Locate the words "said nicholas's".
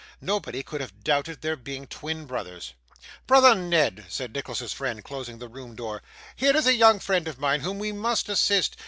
4.09-4.73